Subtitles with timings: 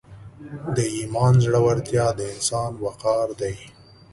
[0.75, 3.55] د ایمان زړورتیا د انسان وقار دی.